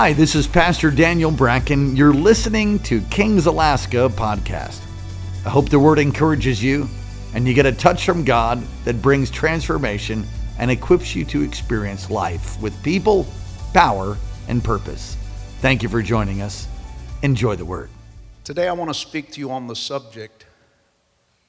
[0.00, 1.96] Hi, this is Pastor Daniel Bracken.
[1.96, 4.80] You're listening to Kings Alaska podcast.
[5.44, 6.88] I hope the word encourages you
[7.34, 10.24] and you get a touch from God that brings transformation
[10.56, 13.26] and equips you to experience life with people,
[13.74, 14.16] power,
[14.46, 15.16] and purpose.
[15.62, 16.68] Thank you for joining us.
[17.22, 17.90] Enjoy the word.
[18.44, 20.46] Today, I want to speak to you on the subject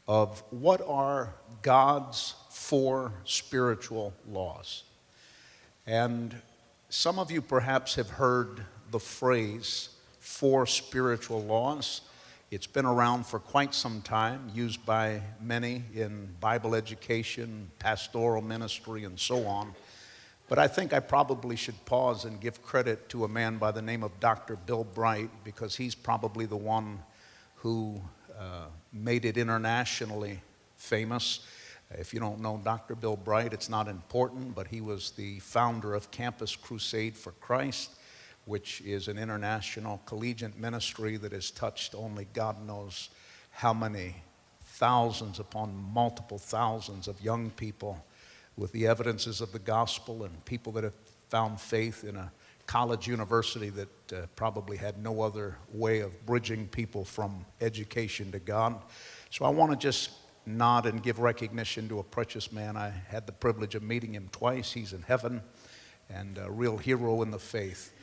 [0.08, 4.86] of what are God's four spiritual laws.
[5.86, 6.36] And
[6.90, 12.02] some of you perhaps have heard the phrase four spiritual laws.
[12.50, 19.04] It's been around for quite some time, used by many in Bible education, pastoral ministry,
[19.04, 19.76] and so on.
[20.48, 23.84] But I think I probably should pause and give credit to a man by the
[23.84, 24.56] name of Dr.
[24.56, 27.04] Bill Bright because he's probably the one
[27.58, 28.02] who
[28.36, 30.42] uh, made it internationally
[30.76, 31.42] famous.
[31.92, 32.94] If you don't know Dr.
[32.94, 37.92] Bill Bright, it's not important, but he was the founder of Campus Crusade for Christ,
[38.46, 43.10] which is an international collegiate ministry that has touched only God knows
[43.52, 44.16] how many
[44.62, 48.06] thousands upon multiple thousands of young people
[48.56, 50.94] with the evidences of the gospel and people that have
[51.30, 52.32] found faith in a
[52.68, 58.38] college university that uh, probably had no other way of bridging people from education to
[58.38, 58.80] God.
[59.32, 60.12] So I want to just
[60.58, 62.76] nod and give recognition to a precious man.
[62.76, 64.72] I had the privilege of meeting him twice.
[64.72, 65.42] He's in heaven
[66.10, 67.94] and a real hero in the faith.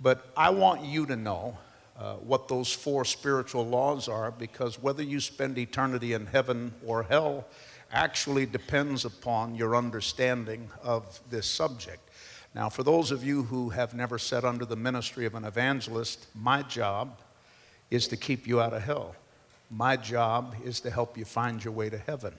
[0.00, 1.58] But I want you to know
[1.98, 7.02] uh, what those four spiritual laws are because whether you spend eternity in heaven or
[7.02, 7.46] hell
[7.92, 12.00] actually depends upon your understanding of this subject.
[12.54, 16.26] Now, for those of you who have never sat under the ministry of an evangelist,
[16.34, 17.20] my job
[17.90, 19.14] is to keep you out of hell.
[19.70, 22.34] My job is to help you find your way to heaven.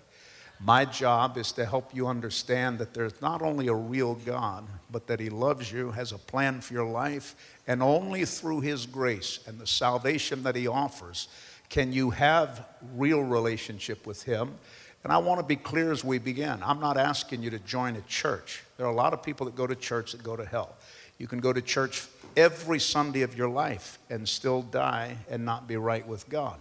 [0.64, 5.08] My job is to help you understand that there's not only a real God, but
[5.08, 9.40] that He loves you, has a plan for your life, and only through His grace
[9.48, 11.30] and the salvation that He offers
[11.70, 14.52] can you have real relationship with Him.
[15.04, 16.62] And I want to be clear as we begin.
[16.62, 18.62] I'm not asking you to join a church.
[18.78, 20.76] There are a lot of people that go to church that go to hell.
[21.18, 22.06] You can go to church
[22.38, 26.60] every Sunday of your life and still die and not be right with God.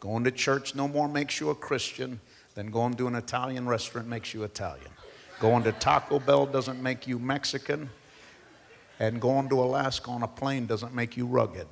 [0.00, 2.20] Going to church no more makes you a Christian
[2.54, 4.90] than going to an Italian restaurant makes you Italian.
[5.38, 7.90] Going to Taco Bell doesn't make you Mexican,
[8.98, 11.66] and going to Alaska on a plane doesn't make you rugged.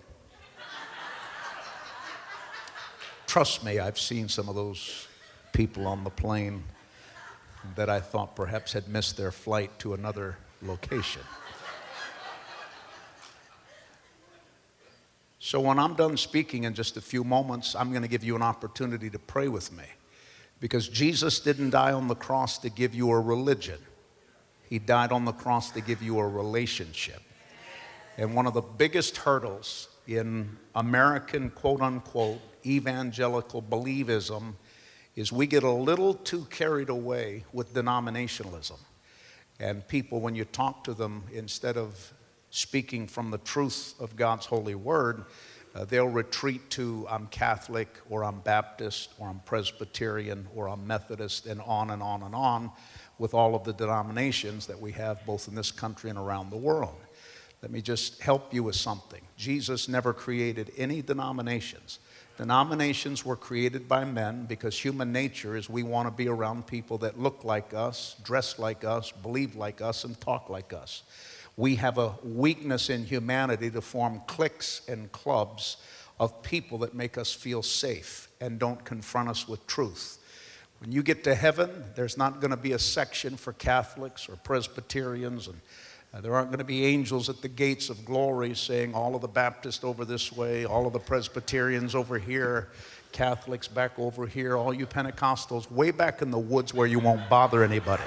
[3.27, 5.07] Trust me, I've seen some of those
[5.53, 6.65] people on the plane
[7.77, 11.23] that I thought perhaps had missed their flight to another location.
[15.41, 18.35] So, when I'm done speaking in just a few moments, I'm going to give you
[18.35, 19.85] an opportunity to pray with me.
[20.61, 23.79] Because Jesus didn't die on the cross to give you a religion,
[24.69, 27.23] He died on the cross to give you a relationship.
[28.17, 34.55] And one of the biggest hurdles in American quote unquote evangelical believism
[35.15, 38.79] is we get a little too carried away with denominationalism.
[39.61, 42.13] And people, when you talk to them, instead of
[42.51, 45.25] speaking from the truth of God's holy word,
[45.75, 51.47] uh, they'll retreat to I'm Catholic or I'm Baptist or I'm Presbyterian or I'm Methodist
[51.47, 52.71] and on and on and on
[53.19, 56.57] with all of the denominations that we have both in this country and around the
[56.57, 56.97] world.
[57.61, 59.21] Let me just help you with something.
[59.37, 61.99] Jesus never created any denominations.
[62.37, 66.99] Denominations were created by men because human nature is we want to be around people
[66.99, 71.03] that look like us, dress like us, believe like us, and talk like us
[71.59, 75.77] we have a weakness in humanity to form cliques and clubs
[76.21, 80.19] of people that make us feel safe and don't confront us with truth.
[80.79, 84.37] When you get to heaven, there's not going to be a section for Catholics or
[84.37, 85.61] Presbyterians, and
[86.15, 89.21] uh, there aren't going to be angels at the gates of glory saying, all of
[89.21, 92.69] the Baptists over this way, all of the Presbyterians over here,
[93.11, 97.29] Catholics back over here, all you Pentecostals way back in the woods where you won't
[97.29, 98.05] bother anybody.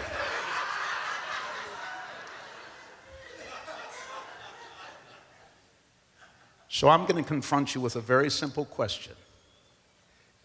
[6.82, 9.14] So I'm going to confront you with a very simple question.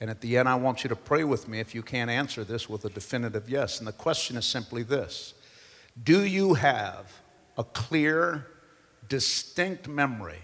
[0.03, 2.45] And at the end, I want you to pray with me if you can't answer
[2.45, 3.79] this with a definitive yes.
[3.79, 5.33] And the question is simply this
[6.05, 7.11] Do you have
[7.57, 8.49] a clear,
[9.09, 10.43] distinct memory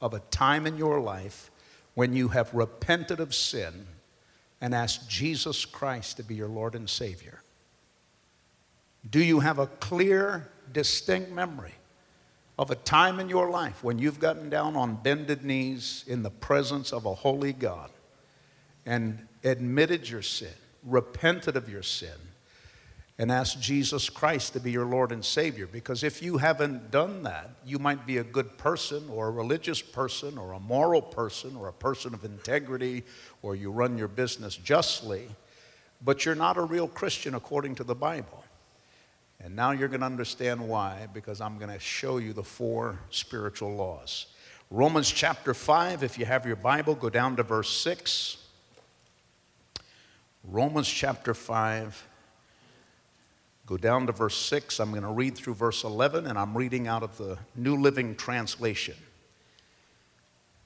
[0.00, 1.50] of a time in your life
[1.92, 3.88] when you have repented of sin
[4.58, 7.42] and asked Jesus Christ to be your Lord and Savior?
[9.10, 11.74] Do you have a clear, distinct memory
[12.60, 16.28] of a time in your life when you've gotten down on bended knees in the
[16.28, 17.88] presence of a holy God
[18.84, 20.52] and admitted your sin,
[20.84, 22.18] repented of your sin,
[23.18, 25.66] and asked Jesus Christ to be your Lord and Savior.
[25.66, 29.80] Because if you haven't done that, you might be a good person or a religious
[29.80, 33.04] person or a moral person or a person of integrity
[33.40, 35.30] or you run your business justly,
[36.04, 38.44] but you're not a real Christian according to the Bible.
[39.42, 43.00] And now you're going to understand why, because I'm going to show you the four
[43.10, 44.26] spiritual laws.
[44.70, 48.36] Romans chapter 5, if you have your Bible, go down to verse 6.
[50.44, 52.06] Romans chapter 5
[53.70, 54.80] Go down to verse 6.
[54.80, 58.16] I'm going to read through verse 11, and I'm reading out of the New Living
[58.16, 58.96] Translation.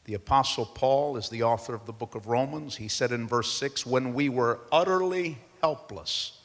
[0.07, 2.77] The Apostle Paul is the author of the book of Romans.
[2.77, 6.41] He said in verse 6 When we were utterly helpless,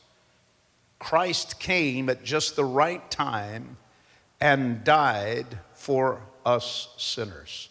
[1.00, 3.78] Christ came at just the right time
[4.40, 7.70] and died for us sinners.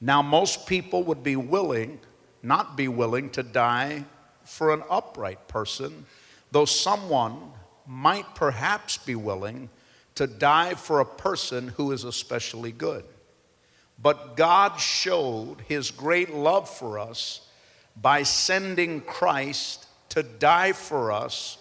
[0.00, 1.98] Now, most people would be willing,
[2.42, 4.04] not be willing, to die
[4.44, 6.06] for an upright person,
[6.52, 7.38] though someone
[7.86, 9.70] might perhaps be willing
[10.14, 13.04] to die for a person who is especially good.
[14.00, 17.40] But God showed his great love for us
[18.00, 21.58] by sending Christ to die for us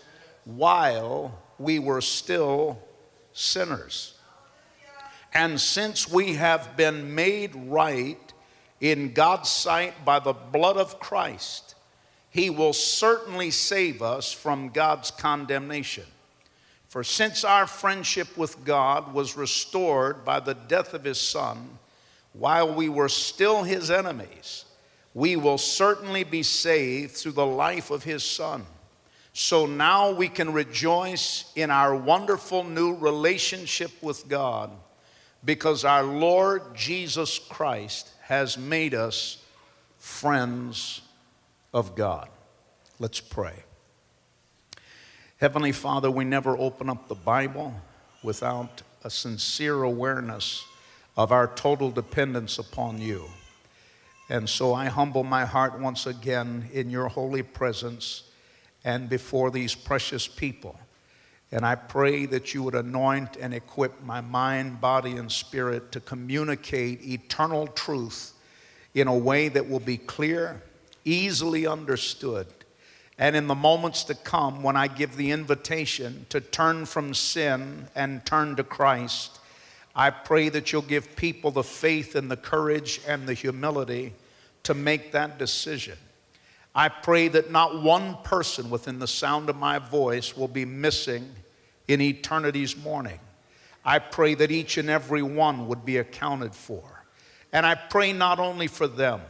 [0.48, 2.80] while we were still
[3.34, 4.14] sinners.
[5.34, 8.34] And since we have been made right
[8.80, 11.76] in God's sight by the blood of Christ,
[12.30, 16.06] he will certainly save us from God's condemnation.
[16.88, 21.78] For since our friendship with God was restored by the death of his Son,
[22.32, 24.64] while we were still his enemies,
[25.14, 28.66] we will certainly be saved through the life of his Son.
[29.40, 34.72] So now we can rejoice in our wonderful new relationship with God
[35.46, 39.38] because our Lord Jesus Christ has made us
[40.00, 41.04] friends
[41.72, 42.30] of God.
[42.98, 43.54] Let's pray.
[45.38, 47.76] Heavenly Father, we never open up the Bible
[48.24, 50.66] without a sincere awareness
[51.16, 53.26] of our total dependence upon you.
[54.32, 58.24] And so I humble my heart once again in your holy presence
[58.88, 60.80] and before these precious people.
[61.52, 66.00] And I pray that you would anoint and equip my mind, body, and spirit to
[66.00, 68.32] communicate eternal truth
[68.94, 70.64] in a way that will be clear,
[71.04, 72.48] easily understood,
[73.18, 77.90] and in the moments to come, when I give the invitation to turn from sin
[77.94, 79.38] and turn to Christ,
[79.98, 84.14] I pray that you'll give people the faith and the courage and the humility
[84.64, 85.98] to make that decision.
[86.78, 91.28] I pray that not one person within the sound of my voice will be missing
[91.88, 93.20] in eternity's morning.
[93.84, 96.84] I pray that each and every one would be accounted for.
[97.52, 99.22] And I pray not only for them,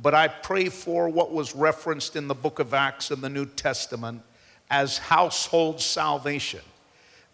[0.00, 3.46] but I pray for what was referenced in the book of Acts in the New
[3.46, 4.22] Testament
[4.70, 6.60] as household salvation.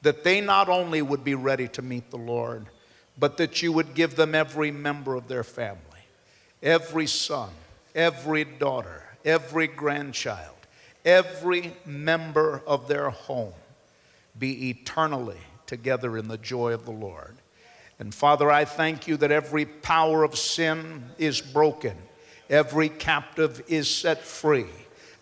[0.00, 2.64] That they not only would be ready to meet the Lord,
[3.18, 6.06] but that you would give them every member of their family,
[6.62, 7.50] every son,
[7.94, 10.56] every daughter, every grandchild,
[11.04, 13.54] every member of their home
[14.38, 17.36] be eternally together in the joy of the Lord.
[17.98, 21.96] And Father, I thank you that every power of sin is broken
[22.50, 24.66] Every captive is set free.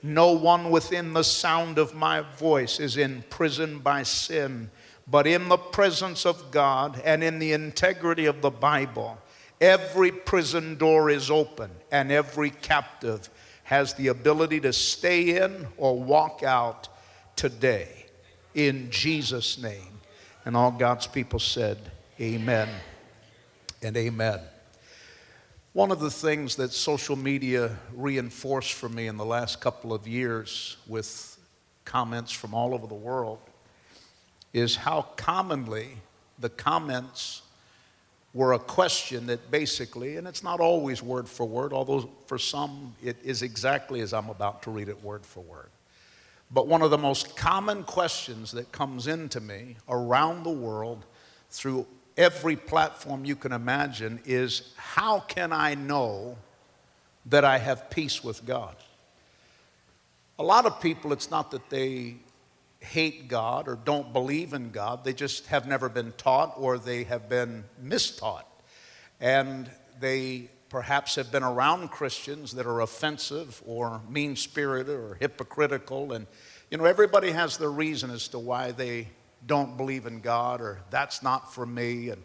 [0.02, 4.70] No one within the sound of my voice is imprisoned by sin,
[5.06, 9.18] but in the presence of God and in the integrity of the Bible,
[9.60, 13.30] every prison door is open and every captive
[13.64, 16.88] has the ability to stay in or walk out
[17.36, 18.06] today
[18.54, 20.00] in Jesus' name.
[20.44, 21.78] And all God's people said,
[22.20, 22.68] Amen
[23.82, 24.40] and amen.
[25.72, 30.06] One of the things that social media reinforced for me in the last couple of
[30.06, 31.38] years with
[31.84, 33.38] comments from all over the world
[34.52, 35.96] is how commonly
[36.38, 37.41] the comments
[38.34, 42.94] were a question that basically, and it's not always word for word, although for some
[43.02, 45.68] it is exactly as I'm about to read it word for word.
[46.50, 51.04] But one of the most common questions that comes into me around the world
[51.50, 51.86] through
[52.16, 56.36] every platform you can imagine is how can I know
[57.26, 58.76] that I have peace with God?
[60.38, 62.16] A lot of people, it's not that they
[62.84, 67.04] hate God or don't believe in God, they just have never been taught or they
[67.04, 68.44] have been mistaught.
[69.20, 69.70] And
[70.00, 76.12] they perhaps have been around Christians that are offensive or mean spirited or hypocritical.
[76.12, 76.26] And,
[76.70, 79.08] you know, everybody has their reason as to why they
[79.46, 82.08] don't believe in God or that's not for me.
[82.08, 82.22] And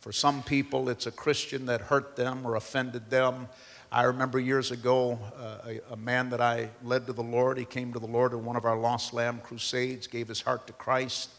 [0.00, 3.48] for some people, it's a Christian that hurt them or offended them.
[3.90, 7.56] I remember years ago uh, a, a, man that I led to the Lord.
[7.56, 10.66] He came to the Lord in one of our Lost Lamb crusades, gave his heart
[10.66, 11.30] to Christ,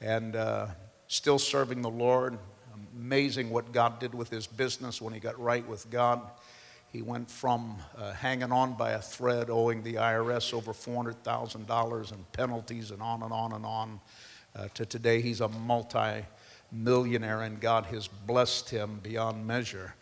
[0.00, 0.68] and uh,
[1.08, 2.38] still serving the Lord.
[2.96, 6.20] Amazing what God did with his business when he got right with God.
[6.92, 12.18] He went from uh, hanging on by a thread, owing the IRS over $400,000 in
[12.32, 14.00] penalties, and on and on and on,
[14.54, 16.24] uh, to today he's a multi
[16.70, 19.94] millionaire, and God has blessed him beyond measure.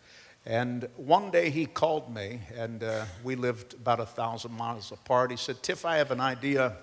[0.49, 5.29] And one day he called me, and uh, we lived about a thousand miles apart.
[5.29, 6.77] He said, Tiff, I have an idea.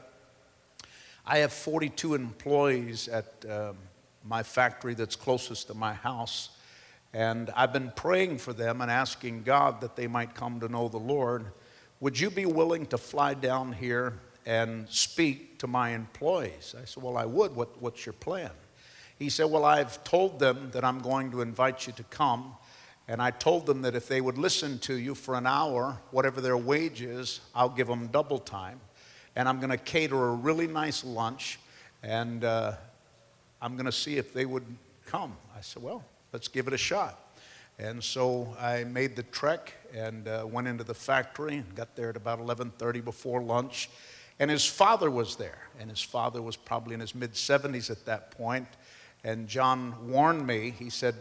[1.25, 3.79] I have 42 employees at um,
[4.23, 6.51] my factory that's closest to my house,
[7.15, 10.89] and I've been praying for them and asking God that they might come to know
[10.89, 11.47] the Lord.
[12.01, 16.75] Would you be willing to fly down here and speak to my employees?
[16.79, 17.57] I said, Well, I would.
[17.57, 18.51] What, what's your plan?
[19.19, 22.57] He said, Well, I've told them that I'm going to invite you to come
[23.07, 26.41] and I told them that if they would listen to you for an hour, whatever
[26.41, 28.81] their wage is, I'll give them double time.
[29.37, 31.59] And I'm going to cater a really nice lunch.
[32.03, 32.73] And uh,
[33.61, 34.65] I'm going to see if they would
[35.05, 35.37] come.
[35.57, 37.21] I said, well, let's give it a shot.
[37.79, 42.11] And so I made the trek and uh, went into the factory and got there
[42.11, 43.91] at about 11:30 before lunch.
[44.39, 48.05] And his father was there, and his father was probably in his mid 70s at
[48.07, 48.69] that point.
[49.25, 50.71] And John warned me.
[50.71, 51.15] He said,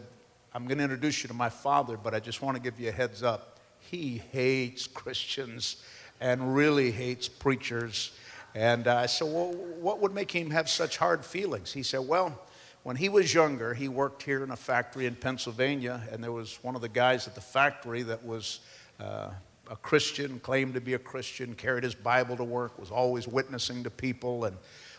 [0.56, 2.88] I'm going to introduce you to my father, but I just want to give you
[2.88, 3.58] a heads up.
[3.80, 5.82] He hates Christians
[6.20, 8.12] and really hates preachers.
[8.54, 11.72] And I said, Well, what would make him have such hard feelings?
[11.72, 12.40] He said, Well,
[12.84, 16.60] when he was younger, he worked here in a factory in Pennsylvania, and there was
[16.62, 18.60] one of the guys at the factory that was
[19.00, 19.30] uh,
[19.68, 23.82] a Christian, claimed to be a Christian, carried his Bible to work, was always witnessing
[23.82, 24.44] to people.
[24.44, 24.56] And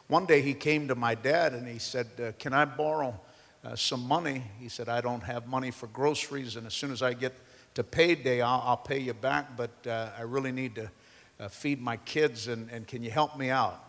[0.07, 3.17] one day he came to my dad and he said, uh, Can I borrow
[3.65, 4.43] uh, some money.
[4.59, 7.33] He said, I don't have money for groceries, and as soon as I get
[7.73, 10.91] to payday, I'll, I'll pay you back, but uh, I really need to
[11.39, 13.81] uh, feed my kids, and, and can you help me out?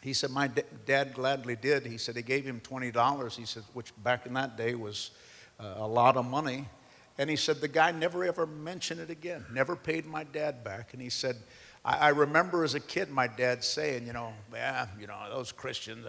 [0.00, 1.86] He said, My d- dad gladly did.
[1.86, 3.36] He said, He gave him $20.
[3.36, 5.10] He said, which back in that day was
[5.58, 6.68] uh, a lot of money.
[7.16, 10.92] And he said, The guy never ever mentioned it again, never paid my dad back.
[10.92, 11.36] And he said,
[11.84, 15.52] I, I remember as a kid my dad saying, you know, yeah, you know, those
[15.52, 16.06] Christians.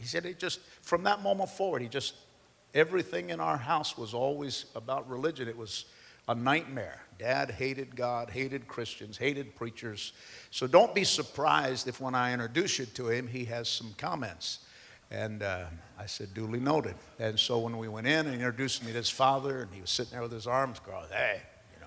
[0.00, 2.14] He said it just, from that moment forward, he just,
[2.74, 5.48] everything in our house was always about religion.
[5.48, 5.86] It was
[6.28, 7.02] a nightmare.
[7.18, 10.12] Dad hated God, hated Christians, hated preachers.
[10.50, 14.60] So don't be surprised if when I introduce you to him, he has some comments.
[15.10, 15.64] And uh,
[15.98, 16.94] I said, duly noted.
[17.18, 19.90] And so when we went in and introduced me to his father, and he was
[19.90, 21.42] sitting there with his arms crossed, hey,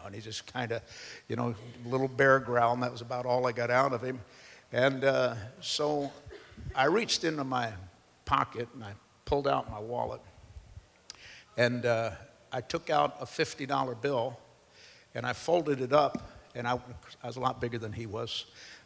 [0.06, 0.82] and he just kind of,
[1.28, 1.56] you know,
[1.86, 4.20] little bear growl, and that was about all I got out of him.
[4.72, 6.12] And uh, so
[6.76, 7.72] I reached into my
[8.26, 8.94] pocket and I
[9.26, 10.22] pulled out my wallet,
[11.58, 12.12] and uh,
[12.52, 14.40] I took out a $50 bill,
[15.16, 16.80] and I folded it up, and I,
[17.24, 18.46] I was a lot bigger than he was.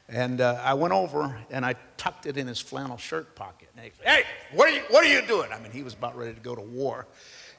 [0.09, 3.67] And uh, I went over and I tucked it in his flannel shirt pocket.
[3.75, 5.51] And he said, Hey, what are, you, what are you doing?
[5.51, 7.07] I mean, he was about ready to go to war.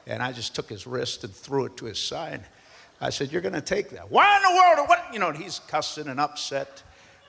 [0.07, 2.47] And I just took his wrist and threw it to his side.
[3.01, 4.11] I said, You're going to take that.
[4.11, 4.89] Why in the world?
[4.89, 5.13] What?
[5.13, 6.83] You know, he's cussing and upset.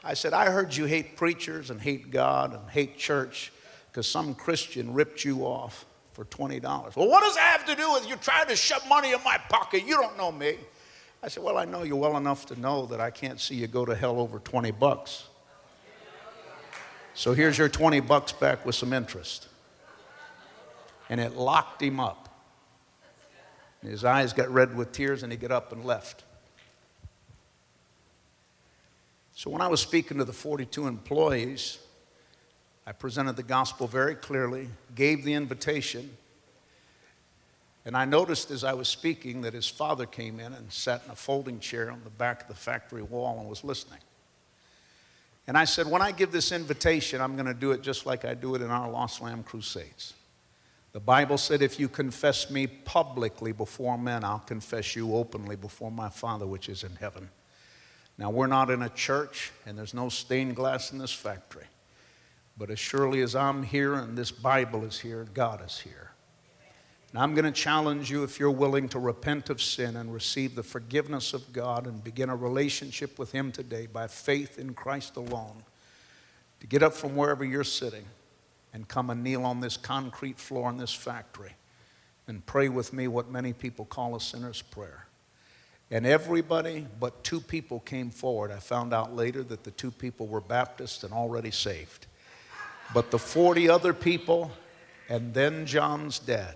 [0.04, 3.52] I said, I heard you hate preachers and hate God and hate church
[3.92, 6.62] because some Christian ripped you off for $20.
[6.96, 9.38] Well, what does that have to do with you trying to shove money in my
[9.50, 9.86] pocket?
[9.86, 10.56] You don't know me.
[11.22, 13.68] I said, Well, I know you well enough to know that I can't see you
[13.68, 15.26] go to hell over 20 bucks.
[17.14, 19.48] So here's your 20 bucks back with some interest.
[21.10, 22.29] And it locked him up.
[23.82, 26.24] His eyes got red with tears, and he got up and left.
[29.34, 31.80] So, when I was speaking to the 42 employees,
[32.86, 36.10] I presented the gospel very clearly, gave the invitation,
[37.86, 41.12] and I noticed as I was speaking that his father came in and sat in
[41.12, 44.00] a folding chair on the back of the factory wall and was listening.
[45.48, 48.26] And I said, When I give this invitation, I'm going to do it just like
[48.26, 50.14] I do it in our Lost Lamb crusades.
[50.92, 55.92] The Bible said, If you confess me publicly before men, I'll confess you openly before
[55.92, 57.30] my Father which is in heaven.
[58.18, 61.68] Now, we're not in a church, and there's no stained glass in this factory.
[62.58, 66.12] But as surely as I'm here and this Bible is here, God is here.
[67.12, 70.56] And I'm going to challenge you if you're willing to repent of sin and receive
[70.56, 75.16] the forgiveness of God and begin a relationship with Him today by faith in Christ
[75.16, 75.64] alone,
[76.60, 78.06] to get up from wherever you're sitting
[78.74, 81.54] and come and kneel on this concrete floor in this factory
[82.28, 85.08] and pray with me what many people call a sinner's prayer.
[85.92, 88.52] And everybody but two people came forward.
[88.52, 92.06] I found out later that the two people were Baptists and already saved.
[92.94, 94.52] But the 40 other people,
[95.10, 96.56] and then John's dad,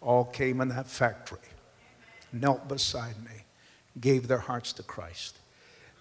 [0.00, 1.38] all came in that factory,
[2.32, 3.44] knelt beside me,
[4.00, 5.36] gave their hearts to Christ.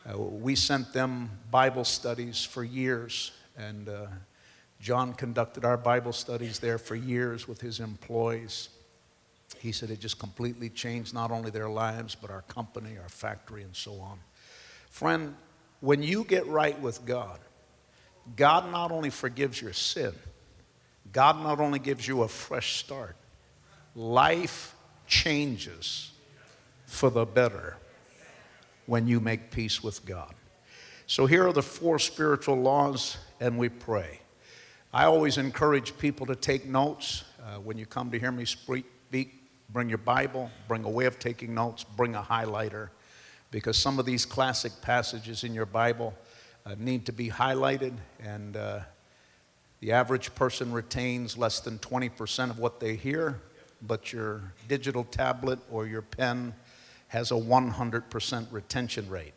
[0.07, 4.07] Uh, we sent them Bible studies for years, and uh,
[4.79, 8.69] John conducted our Bible studies there for years with his employees.
[9.59, 13.63] He said it just completely changed not only their lives, but our company, our factory,
[13.63, 14.19] and so on.
[14.89, 15.35] Friend,
[15.79, 17.39] when you get right with God,
[18.35, 20.13] God not only forgives your sin,
[21.11, 23.15] God not only gives you a fresh start,
[23.95, 24.75] life
[25.07, 26.11] changes
[26.85, 27.77] for the better
[28.85, 30.33] when you make peace with God.
[31.09, 34.19] So here are the four spiritual laws, and we pray.
[34.93, 37.23] I always encourage people to take notes.
[37.41, 38.85] Uh, when you come to hear me speak,
[39.69, 42.89] bring your Bible, bring a way of taking notes, bring a highlighter,
[43.51, 46.13] because some of these classic passages in your Bible
[46.65, 48.81] uh, need to be highlighted, and uh,
[49.79, 53.39] the average person retains less than 20% of what they hear,
[53.81, 56.53] but your digital tablet or your pen
[57.07, 59.33] has a 100% retention rate.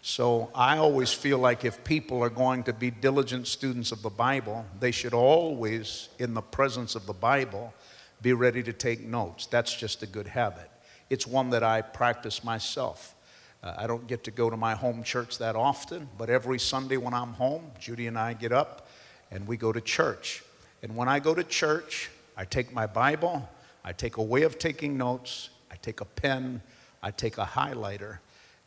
[0.00, 4.10] So I always feel like if people are going to be diligent students of the
[4.10, 7.74] Bible, they should always, in the presence of the Bible,
[8.22, 9.46] be ready to take notes.
[9.46, 10.70] That's just a good habit.
[11.10, 13.14] It's one that I practice myself.
[13.62, 16.96] Uh, I don't get to go to my home church that often, but every Sunday
[16.96, 18.88] when I'm home, Judy and I get up
[19.30, 20.44] and we go to church.
[20.82, 23.48] And when I go to church, I take my Bible,
[23.84, 26.62] I take a way of taking notes, I take a pen,
[27.02, 28.18] I take a highlighter,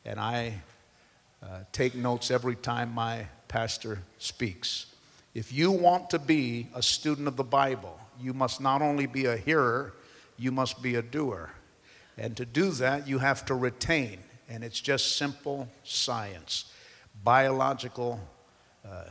[0.04, 0.62] and I
[1.44, 4.88] uh, take notes every time my pastor speaks.
[5.34, 9.26] If you want to be a student of the Bible, you must not only be
[9.26, 9.94] a hearer,
[10.38, 11.52] you must be a doer.
[12.18, 14.20] And to do that, you have to retain.
[14.50, 16.72] And it's just simple science,
[17.24, 18.20] biological,
[18.86, 19.06] uh,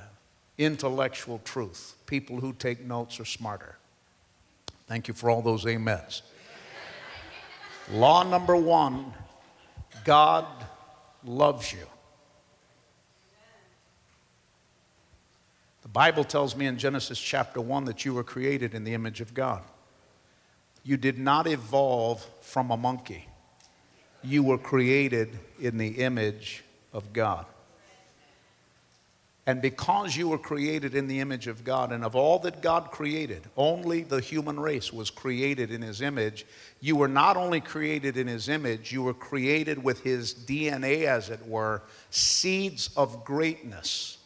[0.59, 1.97] intellectual truth.
[2.07, 3.77] People who take notes are smarter.
[4.87, 6.23] Thank you for all those amens.
[7.91, 9.15] Law number one
[10.05, 10.47] God
[11.25, 11.87] loves you.
[15.93, 19.35] Bible tells me in Genesis chapter 1 that you were created in the image of
[19.35, 19.63] God.
[20.85, 23.27] You did not evolve from a monkey,
[24.23, 27.47] you were created in the image of God.
[29.47, 32.93] And because you were created in the image of God, and of all that God
[32.93, 36.47] created, only the human race was created in His image.
[36.81, 41.31] You were not only created in His image, you were created with His DNA, as
[41.31, 41.83] it were.
[42.11, 44.19] Seeds of greatness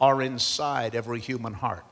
[0.00, 1.84] are inside every human heart.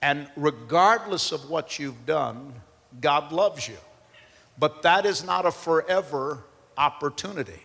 [0.00, 2.54] And regardless of what you've done,
[3.00, 3.78] God loves you.
[4.58, 6.44] But that is not a forever
[6.76, 7.62] opportunity,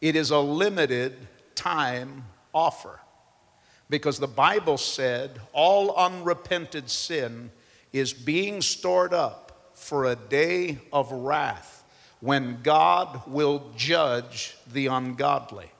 [0.00, 2.24] it is a limited time
[2.54, 2.98] offer.
[3.90, 7.50] Because the Bible said all unrepented sin
[7.92, 11.84] is being stored up for a day of wrath
[12.20, 15.70] when God will judge the ungodly.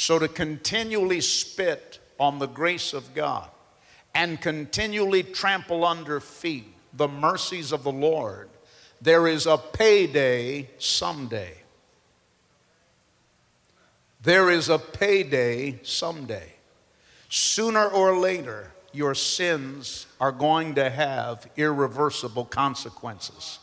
[0.00, 3.50] So to continually spit on the grace of God
[4.14, 8.48] and continually trample under feet the mercies of the Lord,
[9.02, 11.52] there is a payday someday.
[14.22, 16.54] There is a payday someday.
[17.28, 23.58] Sooner or later, your sins are going to have irreversible consequences.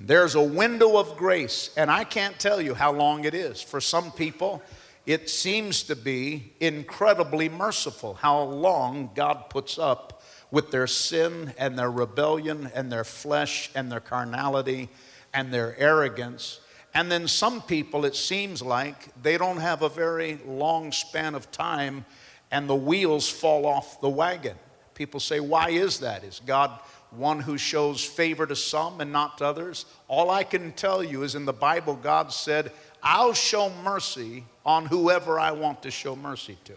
[0.00, 3.62] There's a window of grace, and I can't tell you how long it is.
[3.62, 4.64] For some people,
[5.06, 11.78] it seems to be incredibly merciful how long God puts up with their sin and
[11.78, 14.88] their rebellion and their flesh and their carnality
[15.32, 16.60] and their arrogance
[16.94, 21.50] and then some people, it seems like they don't have a very long span of
[21.52, 22.04] time
[22.50, 24.56] and the wheels fall off the wagon.
[24.94, 26.24] People say, Why is that?
[26.24, 26.70] Is God
[27.10, 29.86] one who shows favor to some and not to others?
[30.08, 34.86] All I can tell you is in the Bible, God said, I'll show mercy on
[34.86, 36.74] whoever I want to show mercy to.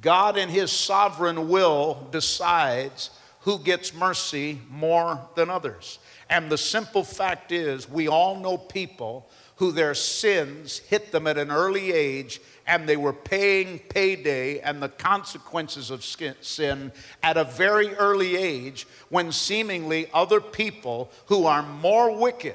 [0.00, 5.98] God, in His sovereign will, decides who gets mercy more than others.
[6.28, 11.38] And the simple fact is, we all know people who their sins hit them at
[11.38, 17.44] an early age and they were paying payday and the consequences of sin at a
[17.44, 22.54] very early age when seemingly other people who are more wicked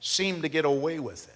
[0.00, 1.33] seem to get away with it.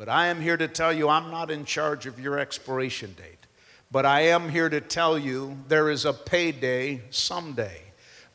[0.00, 3.46] But I am here to tell you I'm not in charge of your expiration date.
[3.90, 7.82] But I am here to tell you there is a payday someday.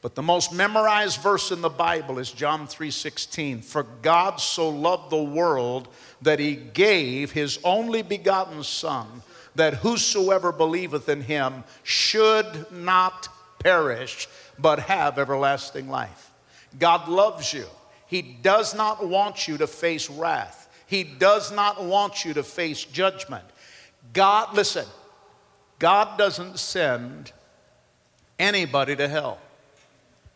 [0.04, 3.64] But the most memorized verse in the Bible is John 3:16.
[3.64, 5.88] For God so loved the world
[6.22, 9.24] that he gave his only begotten son
[9.56, 14.28] that whosoever believeth in him should not perish
[14.60, 16.30] but have everlasting life.
[16.78, 17.66] God loves you.
[18.06, 20.65] He does not want you to face wrath.
[20.88, 23.46] He does not want you to face judgment.
[24.14, 24.86] God, listen,
[25.80, 27.32] God doesn't send
[28.38, 29.40] anybody to hell.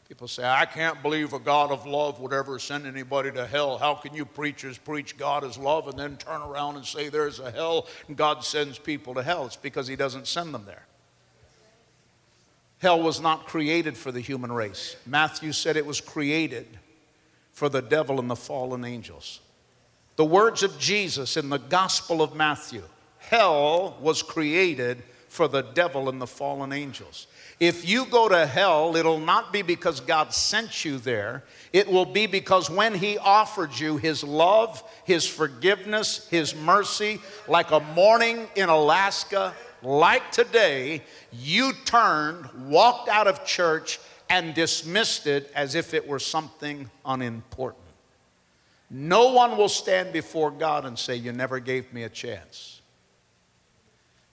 [0.07, 3.77] People say, I can't believe a God of love would ever send anybody to hell.
[3.77, 7.39] How can you preachers preach God is love and then turn around and say there's
[7.39, 9.45] a hell and God sends people to hell?
[9.45, 10.87] It's because He doesn't send them there.
[12.79, 14.95] Hell was not created for the human race.
[15.05, 16.65] Matthew said it was created
[17.51, 19.41] for the devil and the fallen angels.
[20.19, 22.83] The words of Jesus in the Gospel of Matthew
[23.19, 27.27] hell was created for the devil and the fallen angels.
[27.57, 31.45] If you go to hell, it'll not be because God sent you there.
[31.71, 37.71] It will be because when He offered you His love, His forgiveness, His mercy, like
[37.71, 41.01] a morning in Alaska, like today,
[41.31, 47.78] you turned, walked out of church, and dismissed it as if it were something unimportant.
[48.89, 52.81] No one will stand before God and say, You never gave me a chance.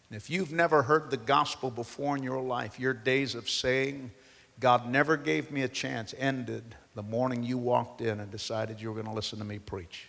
[0.09, 4.13] And if you've never heard the gospel before in your life, your days of saying,
[4.61, 8.89] God never gave me a chance, ended the morning you walked in and decided you
[8.89, 10.09] were going to listen to me preach.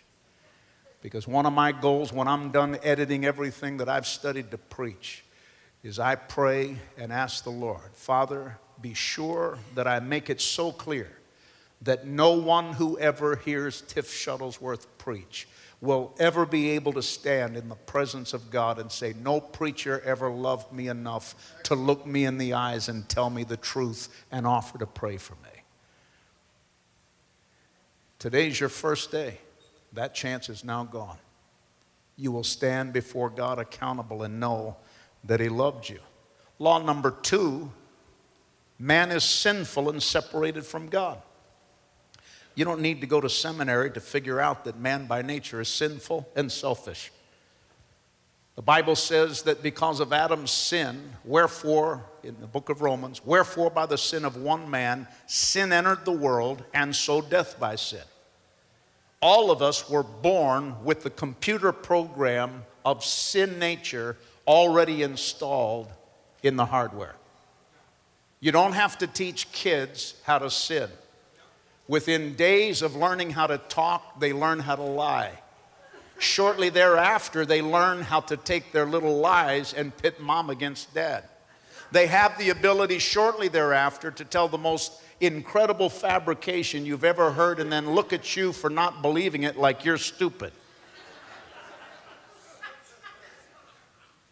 [1.01, 5.23] Because one of my goals when I'm done editing everything that I've studied to preach
[5.83, 10.71] is I pray and ask the Lord, Father, be sure that I make it so
[10.71, 11.16] clear
[11.81, 15.47] that no one who ever hears Tiff Shuttlesworth preach
[15.79, 20.01] will ever be able to stand in the presence of God and say, No preacher
[20.03, 24.09] ever loved me enough to look me in the eyes and tell me the truth
[24.31, 25.49] and offer to pray for me.
[28.17, 29.39] Today's your first day.
[29.93, 31.17] That chance is now gone.
[32.17, 34.77] You will stand before God accountable and know
[35.23, 35.99] that He loved you.
[36.57, 37.71] Law number two
[38.79, 41.21] man is sinful and separated from God.
[42.57, 45.69] You don't need to go to seminary to figure out that man by nature is
[45.69, 47.11] sinful and selfish.
[48.55, 53.69] The Bible says that because of Adam's sin, wherefore, in the book of Romans, wherefore
[53.69, 58.01] by the sin of one man, sin entered the world, and so death by sin.
[59.21, 64.17] All of us were born with the computer program of sin nature
[64.47, 65.91] already installed
[66.41, 67.17] in the hardware.
[68.39, 70.89] You don't have to teach kids how to sin.
[71.87, 75.39] Within days of learning how to talk, they learn how to lie.
[76.19, 81.23] Shortly thereafter, they learn how to take their little lies and pit mom against dad.
[81.91, 87.59] They have the ability shortly thereafter to tell the most incredible fabrication you've ever heard
[87.59, 90.51] and then look at you for not believing it like you're stupid.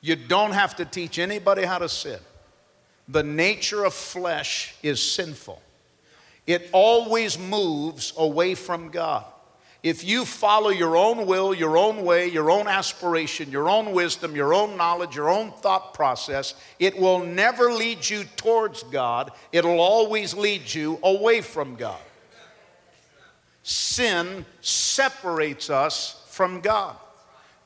[0.01, 2.19] You don't have to teach anybody how to sin.
[3.07, 5.61] The nature of flesh is sinful
[6.47, 9.25] it always moves away from God.
[9.85, 14.35] If you follow your own will, your own way, your own aspiration, your own wisdom,
[14.35, 19.31] your own knowledge, your own thought process, it will never lead you towards God.
[19.51, 22.01] It'll always lead you away from God.
[23.61, 26.95] Sin separates us from God.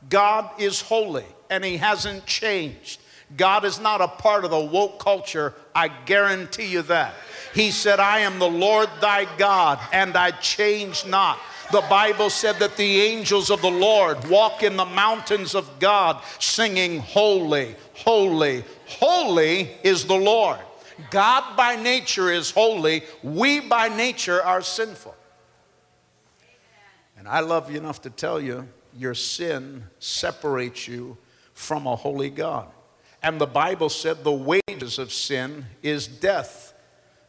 [0.10, 3.00] God is holy and He hasn't changed.
[3.38, 7.14] God is not a part of the woke culture, I guarantee you that.
[7.54, 11.40] He said, I am the Lord thy God, and I change not.
[11.72, 16.22] The Bible said that the angels of the Lord walk in the mountains of God,
[16.40, 20.58] singing, Holy, holy, holy is the Lord.
[21.12, 25.16] God by nature is holy, we by nature are sinful.
[27.18, 31.18] And I love you enough to tell you your sin separates you
[31.54, 32.68] from a holy God.
[33.22, 36.74] And the Bible said the wages of sin is death.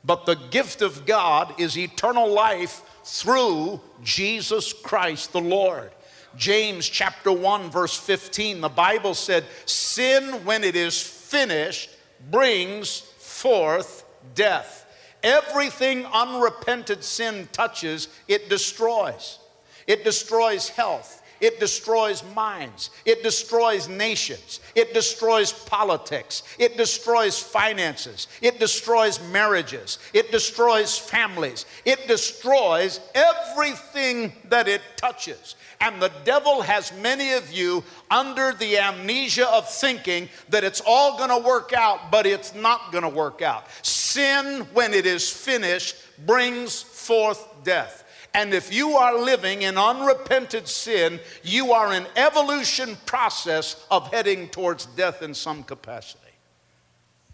[0.05, 5.91] But the gift of God is eternal life through Jesus Christ the Lord.
[6.37, 11.91] James chapter 1 verse 15 the Bible said sin when it is finished
[12.31, 14.87] brings forth death.
[15.23, 19.39] Everything unrepented sin touches it destroys.
[19.87, 21.20] It destroys health.
[21.41, 22.91] It destroys minds.
[23.05, 24.61] It destroys nations.
[24.75, 26.43] It destroys politics.
[26.59, 28.29] It destroys finances.
[28.43, 29.99] It destroys marriages.
[30.13, 31.65] It destroys families.
[31.85, 35.57] It destroys everything that it touches.
[35.81, 41.17] And the devil has many of you under the amnesia of thinking that it's all
[41.17, 43.65] going to work out, but it's not going to work out.
[43.83, 48.05] Sin, when it is finished, brings forth death.
[48.33, 54.49] And if you are living in unrepented sin, you are in evolution process of heading
[54.49, 56.21] towards death in some capacity.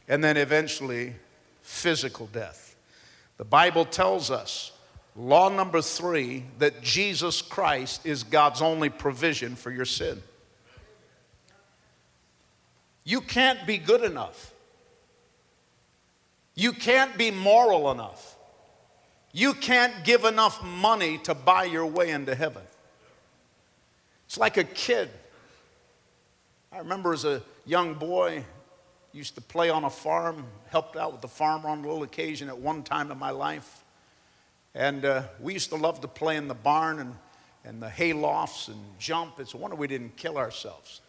[0.09, 1.15] And then eventually
[1.63, 2.77] physical death.
[3.37, 4.73] The Bible tells us
[5.17, 10.23] Law number three that Jesus Christ is God's only provision for your sin.
[13.03, 14.53] You can't be good enough.
[16.55, 18.36] You can't be moral enough.
[19.37, 22.63] You can't give enough money to buy your way into heaven.
[24.25, 25.11] It's like a kid.
[26.73, 28.47] I remember as a young boy,
[29.13, 32.49] used to play on a farm, helped out with the farmer on a little occasion
[32.49, 33.85] at one time in my life.
[34.75, 37.15] And uh, we used to love to play in the barn and,
[37.63, 39.39] and the hay lofts and jump.
[39.39, 41.03] It's a wonder we didn't kill ourselves.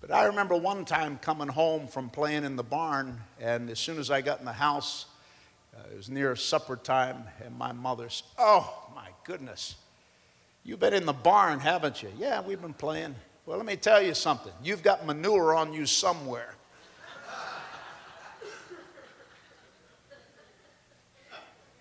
[0.00, 4.00] But I remember one time coming home from playing in the barn, and as soon
[4.00, 5.06] as I got in the house,
[5.76, 9.76] uh, it was near supper time, and my mother said, Oh, my goodness.
[10.64, 12.10] You've been in the barn, haven't you?
[12.18, 13.14] Yeah, we've been playing.
[13.46, 14.52] Well, let me tell you something.
[14.62, 16.54] You've got manure on you somewhere.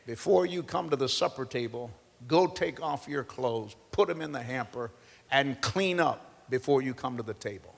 [0.06, 1.92] before you come to the supper table,
[2.28, 4.90] go take off your clothes, put them in the hamper,
[5.30, 7.76] and clean up before you come to the table.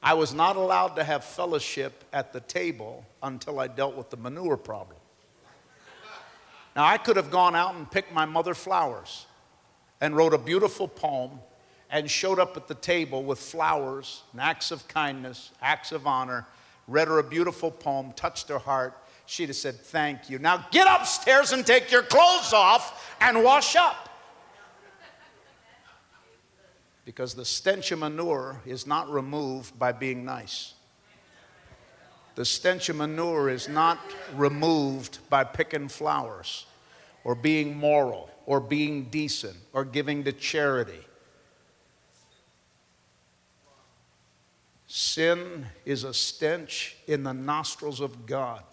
[0.00, 4.16] I was not allowed to have fellowship at the table until I dealt with the
[4.16, 4.99] manure problem.
[6.76, 9.26] Now, I could have gone out and picked my mother flowers
[10.00, 11.40] and wrote a beautiful poem
[11.90, 16.46] and showed up at the table with flowers and acts of kindness, acts of honor,
[16.86, 20.38] read her a beautiful poem, touched her heart, she'd have said, Thank you.
[20.38, 24.08] Now get upstairs and take your clothes off and wash up.
[27.04, 30.74] Because the stench of manure is not removed by being nice.
[32.40, 33.98] The stench of manure is not
[34.34, 36.64] removed by picking flowers
[37.22, 41.06] or being moral or being decent or giving to charity.
[44.86, 48.64] Sin is a stench in the nostrils of God.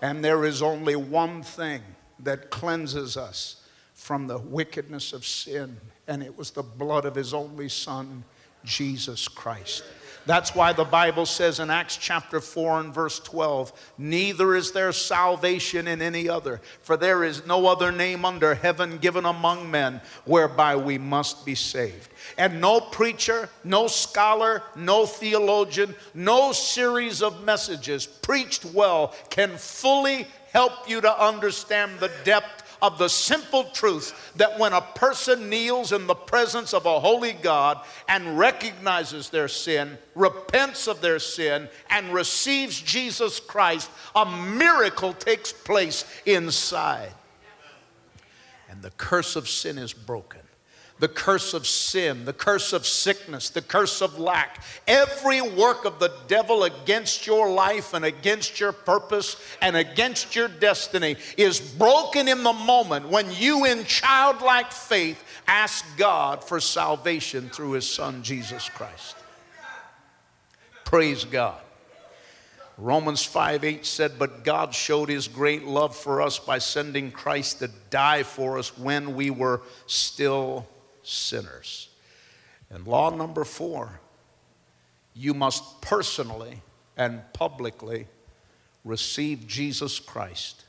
[0.00, 1.82] And there is only one thing
[2.20, 7.34] that cleanses us from the wickedness of sin, and it was the blood of his
[7.34, 8.22] only Son,
[8.62, 9.82] Jesus Christ.
[10.24, 14.92] That's why the Bible says in Acts chapter 4 and verse 12, neither is there
[14.92, 20.00] salvation in any other, for there is no other name under heaven given among men
[20.24, 22.08] whereby we must be saved.
[22.38, 30.26] And no preacher, no scholar, no theologian, no series of messages preached well can fully
[30.52, 35.92] help you to understand the depth of the simple truth that when a person kneels
[35.92, 41.68] in the presence of a holy God and recognizes their sin, repents of their sin,
[41.88, 47.12] and receives Jesus Christ, a miracle takes place inside.
[48.68, 50.40] And the curse of sin is broken
[51.02, 55.98] the curse of sin, the curse of sickness, the curse of lack, every work of
[55.98, 62.28] the devil against your life and against your purpose and against your destiny is broken
[62.28, 68.22] in the moment when you, in childlike faith, ask God for salvation through his son,
[68.22, 69.16] Jesus Christ.
[70.84, 71.60] Praise God.
[72.78, 77.58] Romans 5 8 said, But God showed his great love for us by sending Christ
[77.58, 80.68] to die for us when we were still
[81.02, 81.88] sinners.
[82.70, 84.00] And law number four,
[85.14, 86.62] you must personally
[86.96, 88.06] and publicly
[88.84, 90.64] receive Jesus Christ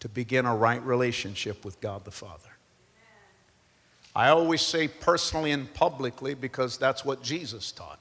[0.00, 2.48] to begin a right relationship with God the Father.
[4.14, 8.00] I always say personally and publicly because that's what Jesus taught.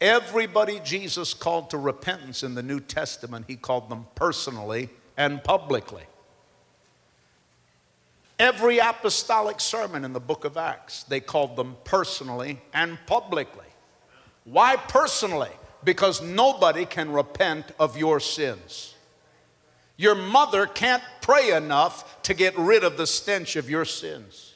[0.00, 6.04] Everybody Jesus called to repentance in the New Testament, he called them personally and publicly.
[8.38, 13.66] Every apostolic sermon in the book of Acts, they called them personally and publicly.
[14.44, 15.50] Why personally?
[15.82, 18.94] Because nobody can repent of your sins.
[19.96, 24.54] Your mother can't pray enough to get rid of the stench of your sins.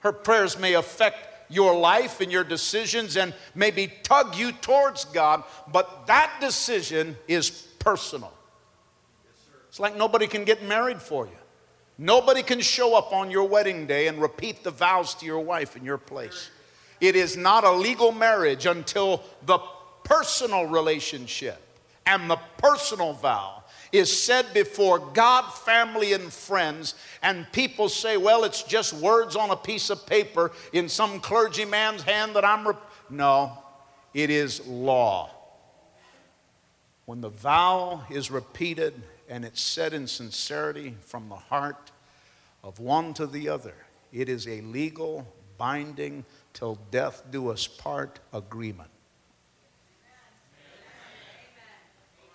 [0.00, 5.44] Her prayers may affect your life and your decisions and maybe tug you towards God,
[5.70, 8.32] but that decision is personal.
[9.68, 11.39] It's like nobody can get married for you.
[12.02, 15.76] Nobody can show up on your wedding day and repeat the vows to your wife
[15.76, 16.48] in your place.
[16.98, 19.58] It is not a legal marriage until the
[20.02, 21.60] personal relationship
[22.06, 28.44] and the personal vow is said before God, family, and friends, and people say, well,
[28.44, 32.66] it's just words on a piece of paper in some clergyman's hand that I'm.
[32.66, 32.90] Rep-.
[33.10, 33.58] No,
[34.14, 35.28] it is law.
[37.04, 38.94] When the vow is repeated
[39.30, 41.92] and it's said in sincerity from the heart
[42.64, 43.74] of one to the other.
[44.12, 48.90] It is a legal, binding, till death do us part agreement.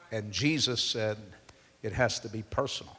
[0.10, 1.18] And Jesus said
[1.84, 2.98] it has to be personal.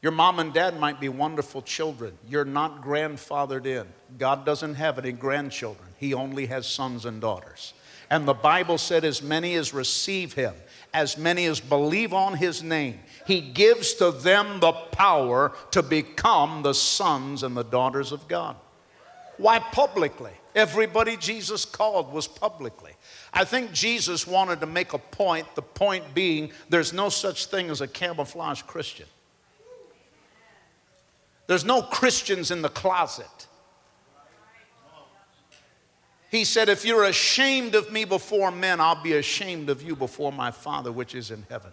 [0.00, 2.16] Your mom and dad might be wonderful children.
[2.26, 3.86] You're not grandfathered in.
[4.18, 7.74] God doesn't have any grandchildren, He only has sons and daughters.
[8.10, 10.54] And the Bible said, as many as receive Him,
[10.94, 16.62] as many as believe on His name, He gives to them the power to become
[16.62, 18.56] the sons and the daughters of God.
[19.38, 20.32] Why publicly?
[20.54, 22.92] Everybody Jesus called was publicly.
[23.34, 27.68] I think Jesus wanted to make a point, the point being there's no such thing
[27.68, 29.06] as a camouflage Christian.
[31.46, 33.46] There's no Christians in the closet.
[36.30, 40.32] He said, If you're ashamed of me before men, I'll be ashamed of you before
[40.32, 41.72] my Father which is in heaven.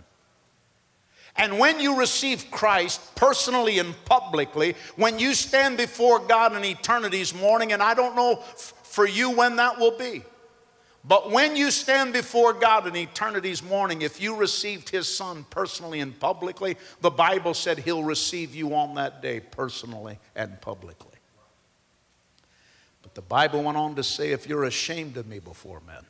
[1.36, 7.34] And when you receive Christ personally and publicly, when you stand before God in eternity's
[7.34, 10.24] morning, and I don't know f- for you when that will be,
[11.06, 16.00] but when you stand before God in eternity's morning, if you received His Son personally
[16.00, 21.13] and publicly, the Bible said He'll receive you on that day personally and publicly.
[23.14, 26.04] The Bible went on to say, if you're ashamed of me before men,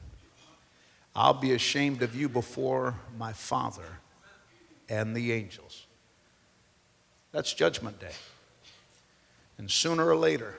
[1.15, 3.99] I'll be ashamed of you before my Father
[4.89, 5.85] and the angels.
[7.31, 8.15] That's Judgment Day.
[9.57, 10.57] And sooner or later,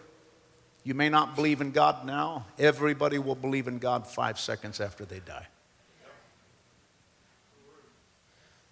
[0.84, 5.04] you may not believe in God now, everybody will believe in God five seconds after
[5.04, 5.46] they die.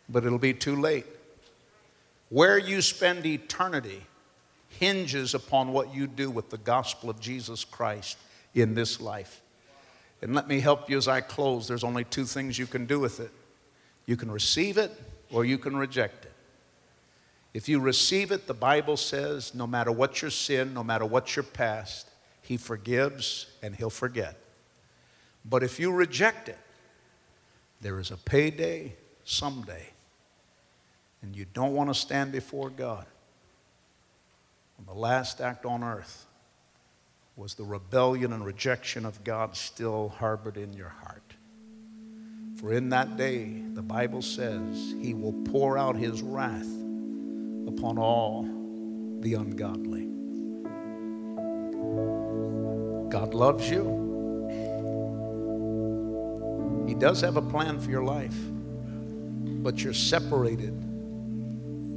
[0.08, 1.06] But it'll be too late.
[2.28, 4.02] Where you spend eternity
[4.78, 8.18] hinges upon what you do with the gospel of Jesus Christ
[8.54, 9.40] in this life.
[10.20, 11.66] And let me help you as I close.
[11.66, 13.30] There's only two things you can do with it
[14.06, 14.90] you can receive it
[15.30, 16.32] or you can reject it.
[17.54, 21.36] If you receive it, the Bible says no matter what your sin, no matter what
[21.36, 22.08] your past,
[22.40, 24.36] He forgives and He'll forget.
[25.44, 26.58] But if you reject it,
[27.80, 29.90] there is a payday someday,
[31.20, 33.06] and you don't want to stand before God.
[34.82, 36.26] And the last act on earth
[37.36, 41.34] was the rebellion and rejection of God still harbored in your heart.
[42.58, 46.66] For in that day, the Bible says, He will pour out His wrath
[47.68, 48.42] upon all
[49.20, 50.08] the ungodly.
[53.08, 54.00] God loves you.
[56.88, 58.34] He does have a plan for your life,
[59.62, 60.74] but you're separated.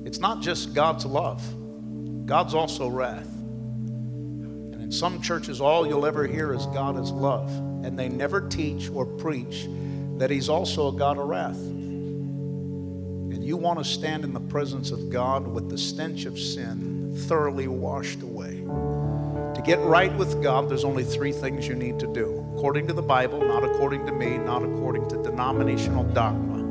[0.06, 1.42] It's not just God's love,
[2.26, 3.28] God's also wrath.
[3.28, 7.50] And in some churches, all you'll ever hear is God is love,
[7.84, 9.68] and they never teach or preach
[10.18, 11.58] that He's also a God of wrath.
[11.58, 17.16] And you want to stand in the presence of God with the stench of sin
[17.28, 18.64] thoroughly washed away.
[19.54, 22.94] To get right with God, there's only three things you need to do according to
[22.94, 26.65] the Bible, not according to me, not according to denominational dogma.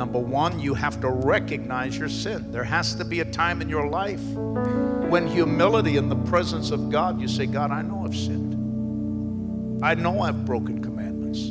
[0.00, 2.50] Number one, you have to recognize your sin.
[2.50, 4.22] There has to be a time in your life
[5.10, 9.84] when humility in the presence of God, you say, God, I know I've sinned.
[9.84, 11.50] I know I've broken commandments.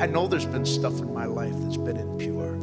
[0.00, 2.56] I know there's been stuff in my life that's been impure.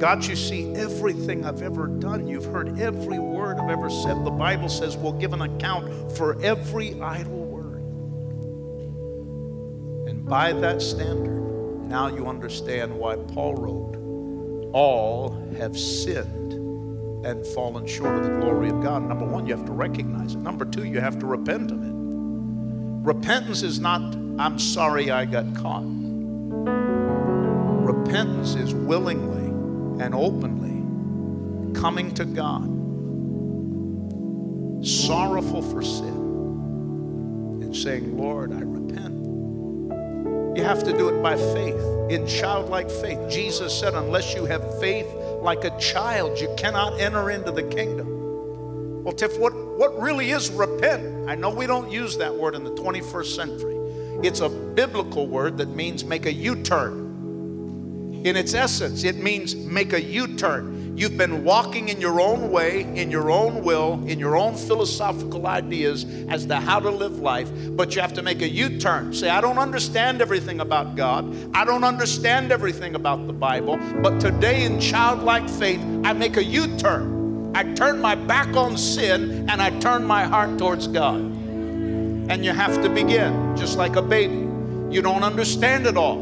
[0.00, 2.26] God, you see everything I've ever done.
[2.26, 4.24] You've heard every word I've ever said.
[4.24, 7.82] The Bible says we'll give an account for every idle word.
[10.08, 11.41] And by that standard,
[11.92, 16.54] now you understand why Paul wrote, All have sinned
[17.26, 19.02] and fallen short of the glory of God.
[19.02, 20.38] Number one, you have to recognize it.
[20.38, 21.92] Number two, you have to repent of it.
[21.92, 24.00] Repentance is not,
[24.38, 25.84] I'm sorry I got caught.
[27.84, 29.48] Repentance is willingly
[30.02, 30.70] and openly
[31.78, 32.70] coming to God,
[34.82, 36.08] sorrowful for sin,
[37.60, 38.81] and saying, Lord, I repent.
[40.54, 43.18] You have to do it by faith, in childlike faith.
[43.30, 45.06] Jesus said, unless you have faith
[45.40, 49.02] like a child, you cannot enter into the kingdom.
[49.02, 51.28] Well, Tiff, what, what really is repent?
[51.28, 53.76] I know we don't use that word in the 21st century.
[54.22, 58.20] It's a biblical word that means make a U turn.
[58.24, 60.81] In its essence, it means make a U turn.
[60.94, 65.46] You've been walking in your own way, in your own will, in your own philosophical
[65.46, 69.14] ideas as to how to live life, but you have to make a U turn.
[69.14, 74.20] Say, I don't understand everything about God, I don't understand everything about the Bible, but
[74.20, 77.52] today in childlike faith, I make a U turn.
[77.54, 81.20] I turn my back on sin and I turn my heart towards God.
[81.20, 84.48] And you have to begin just like a baby.
[84.90, 86.18] You don't understand it all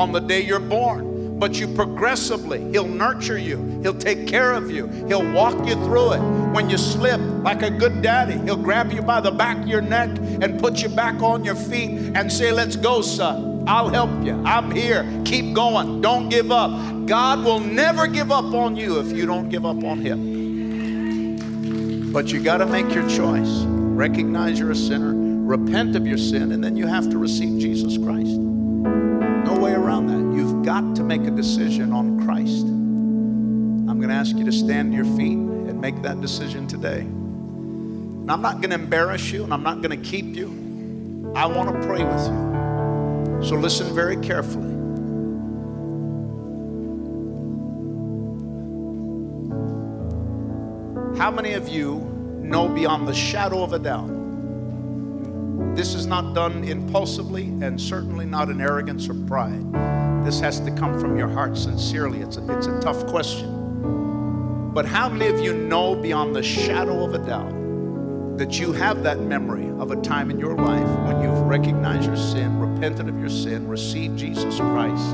[0.00, 4.70] on the day you're born, but you progressively, He'll nurture you, He'll take care of
[4.70, 6.20] you, He'll walk you through it.
[6.52, 9.80] When you slip, like a good daddy, He'll grab you by the back of your
[9.80, 10.10] neck
[10.42, 13.64] and put you back on your feet and say, Let's go, son.
[13.68, 14.42] I'll help you.
[14.46, 15.04] I'm here.
[15.26, 16.00] Keep going.
[16.00, 17.06] Don't give up.
[17.06, 20.38] God will never give up on you if you don't give up on Him.
[22.12, 23.64] But you got to make your choice.
[23.66, 27.98] Recognize you're a sinner, repent of your sin, and then you have to receive Jesus
[27.98, 28.30] Christ.
[28.30, 30.27] No way around that.
[30.68, 32.66] Got to make a decision on Christ.
[32.66, 37.00] I'm going to ask you to stand to your feet and make that decision today.
[37.00, 41.32] And I'm not going to embarrass you and I'm not going to keep you.
[41.34, 43.48] I want to pray with you.
[43.48, 44.74] So listen very carefully.
[51.18, 51.94] How many of you
[52.42, 54.10] know beyond the shadow of a doubt?
[55.74, 59.64] This is not done impulsively and certainly not in arrogance or pride.
[60.28, 62.20] This has to come from your heart sincerely.
[62.20, 64.70] It's a, it's a tough question.
[64.74, 67.54] But how many of you know beyond the shadow of a doubt
[68.36, 72.18] that you have that memory of a time in your life when you've recognized your
[72.18, 75.06] sin, repented of your sin, received Jesus Christ.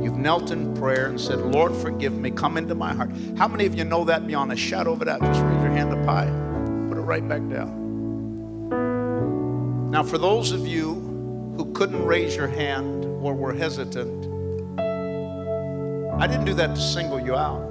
[0.00, 3.10] You've knelt in prayer and said, Lord, forgive me, come into my heart.
[3.36, 5.22] How many of you know that beyond a shadow of a doubt?
[5.22, 6.26] Just raise your hand up high,
[6.88, 8.70] put it right back down.
[9.90, 10.94] Now, for those of you
[11.56, 14.26] who couldn't raise your hand or were hesitant,
[16.20, 17.68] I didn't do that to single you out.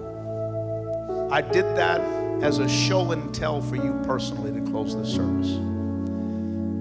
[1.32, 2.02] I did that
[2.44, 5.52] as a show and tell for you personally to close the service.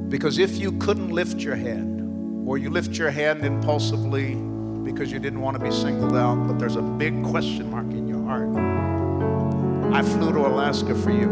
[0.08, 4.34] Because if you couldn't lift your hand, or you lift your hand impulsively
[4.82, 8.08] because you didn't want to be singled out, but there's a big question mark in
[8.08, 8.48] your heart,
[9.92, 11.28] I flew to Alaska for you.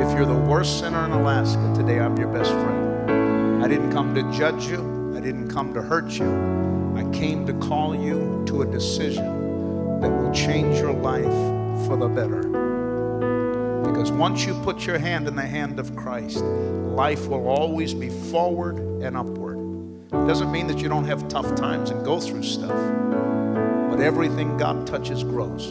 [0.00, 3.62] If you're the worst sinner in Alaska, today I'm your best friend.
[3.62, 4.78] I didn't come to judge you,
[5.20, 6.24] I didn't come to hurt you.
[6.96, 11.26] I came to call you to a decision that will change your life
[11.86, 12.44] for the better.
[13.84, 18.08] Because once you put your hand in the hand of Christ, life will always be
[18.08, 19.58] forward and upward.
[20.06, 22.70] It doesn't mean that you don't have tough times and go through stuff,
[23.90, 25.66] but everything God touches grows.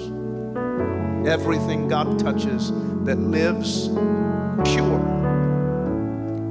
[1.28, 2.72] Everything God touches
[3.04, 3.88] that lives
[4.64, 5.00] pure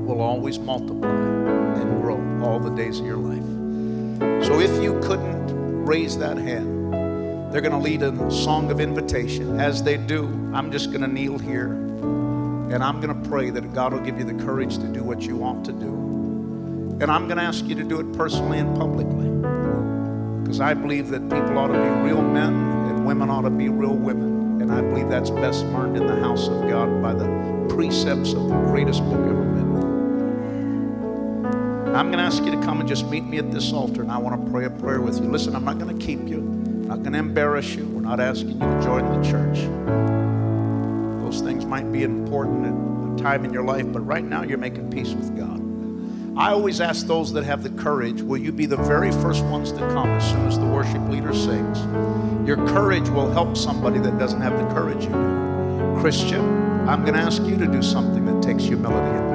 [0.05, 1.48] will always multiply
[1.79, 4.45] and grow all the days of your life.
[4.47, 6.93] So if you couldn't raise that hand,
[7.53, 9.59] they're going to lead a song of invitation.
[9.59, 11.73] As they do, I'm just going to kneel here
[12.71, 15.23] and I'm going to pray that God will give you the courage to do what
[15.23, 15.89] you want to do.
[17.01, 19.29] And I'm going to ask you to do it personally and publicly.
[20.43, 23.71] Because I believe that people ought to be real men and women ought to be
[23.71, 24.61] real women.
[24.61, 27.27] And I believe that's best learned in the house of God by the
[27.71, 29.48] precepts of the greatest book ever.
[31.99, 34.13] I'm going to ask you to come and just meet me at this altar, and
[34.13, 35.29] I want to pray a prayer with you.
[35.29, 37.85] Listen, I'm not going to keep you I'm not going to embarrass you.
[37.85, 39.59] We're not asking you to join the church.
[41.23, 44.57] Those things might be important at a time in your life, but right now you're
[44.57, 45.61] making peace with God.
[46.39, 49.71] I always ask those that have the courage, will you be the very first ones
[49.73, 51.79] to come as soon as the worship leader sings?
[52.49, 56.01] Your courage will help somebody that doesn't have the courage you do.
[56.01, 56.41] Christian,
[56.89, 59.28] I'm going to ask you to do something that takes humility.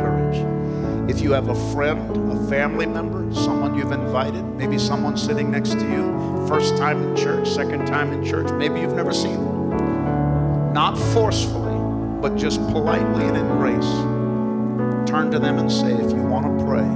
[1.09, 5.71] If you have a friend, a family member, someone you've invited, maybe someone sitting next
[5.71, 10.73] to you, first time in church, second time in church, maybe you've never seen them.
[10.73, 11.77] Not forcefully,
[12.21, 15.09] but just politely and in grace.
[15.09, 16.87] Turn to them and say, if you want to pray,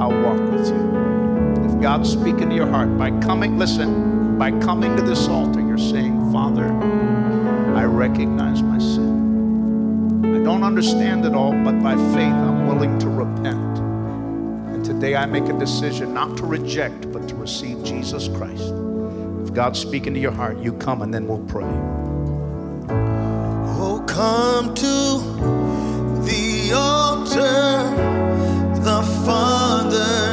[0.00, 1.64] I'll walk with you.
[1.64, 5.76] If God's speaking to your heart by coming, listen, by coming to this altar, you're
[5.76, 6.66] saying, Father,
[7.74, 9.13] I recognize my sin.
[10.44, 13.78] Don't understand it all, but by faith, I'm willing to repent.
[14.74, 18.74] And today I make a decision not to reject, but to receive Jesus Christ.
[19.42, 21.64] If God's speaking to your heart, you come and then we'll pray.
[23.80, 24.84] Oh, come to
[26.26, 27.88] the altar,
[28.82, 30.23] the Father's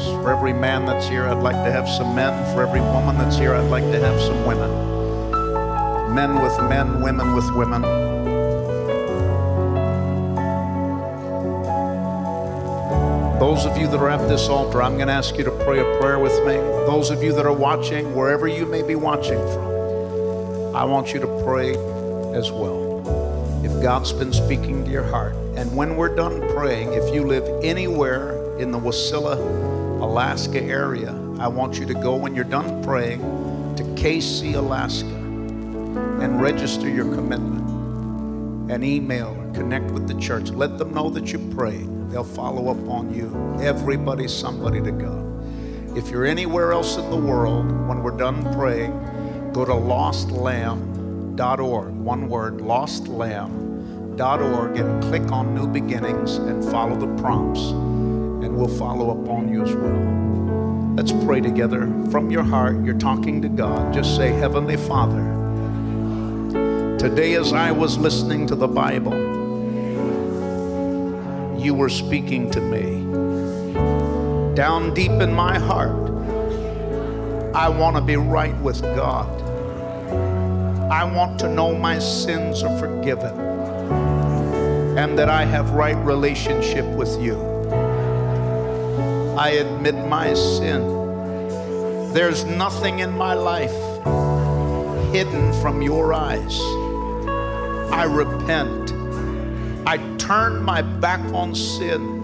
[0.00, 2.32] for every man that's here, I'd like to have some men.
[2.54, 4.70] For every woman that's here, I'd like to have some women.
[6.14, 7.82] Men with men, women with women.
[13.38, 15.80] Those of you that are at this altar, I'm going to ask you to pray
[15.80, 16.54] a prayer with me.
[16.86, 21.20] Those of you that are watching, wherever you may be watching from, I want you
[21.20, 21.70] to pray
[22.36, 23.62] as well.
[23.64, 27.44] If God's been speaking to your heart, and when we're done praying, if you live
[27.64, 29.71] anywhere in the Wasilla,
[30.02, 33.20] Alaska area, I want you to go when you're done praying
[33.76, 37.62] to KC Alaska and register your commitment
[38.70, 40.50] and email or connect with the church.
[40.50, 41.88] Let them know that you prayed.
[42.10, 43.32] They'll follow up on you.
[43.62, 45.28] Everybody's somebody to go.
[45.96, 48.90] If you're anywhere else in the world, when we're done praying,
[49.52, 51.94] go to lostlamb.org.
[51.94, 57.72] One word, lostlamb.org, and click on New Beginnings and follow the prompts,
[58.42, 60.94] and we'll follow up on you as well.
[60.96, 61.86] Let's pray together.
[62.10, 63.94] From your heart, you're talking to God.
[63.94, 65.22] Just say, Heavenly Father,
[66.98, 69.14] today as I was listening to the Bible,
[71.58, 73.02] you were speaking to me.
[74.54, 76.10] Down deep in my heart,
[77.54, 79.40] I want to be right with God.
[80.90, 83.38] I want to know my sins are forgiven
[84.98, 87.51] and that I have right relationship with you.
[89.36, 92.12] I admit my sin.
[92.12, 93.72] There's nothing in my life
[95.12, 96.60] hidden from your eyes.
[97.90, 98.92] I repent.
[99.86, 102.20] I turn my back on sin.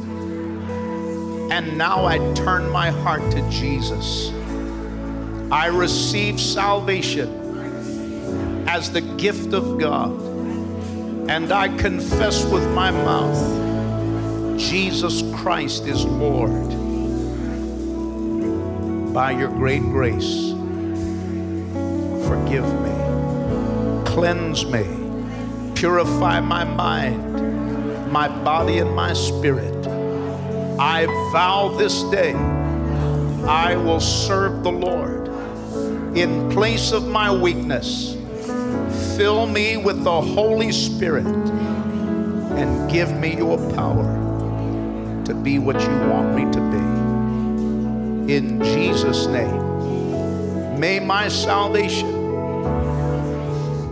[1.51, 4.31] And now I turn my heart to Jesus.
[5.51, 10.21] I receive salvation as the gift of God.
[11.31, 16.88] And I confess with my mouth Jesus Christ is Lord.
[19.19, 20.51] By your great grace,
[22.29, 24.85] forgive me, cleanse me,
[25.75, 29.89] purify my mind, my body, and my spirit.
[30.79, 32.33] I vow this day
[33.45, 35.27] I will serve the Lord
[36.17, 38.17] in place of my weakness.
[39.17, 46.09] Fill me with the Holy Spirit and give me your power to be what you
[46.09, 46.88] want me to be.
[48.29, 52.13] In Jesus' name, may my salvation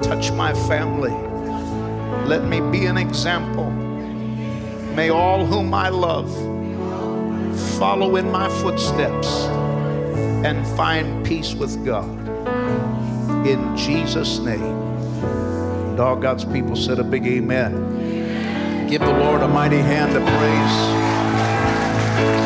[0.02, 1.14] touch my family.
[2.28, 3.70] Let me be an example.
[4.94, 6.30] May all whom I love
[7.78, 9.46] follow in my footsteps
[10.44, 12.28] and find peace with God.
[13.46, 14.60] In Jesus' name.
[14.60, 18.86] And all God's people said a big amen.
[18.86, 22.45] Give the Lord a mighty hand of praise.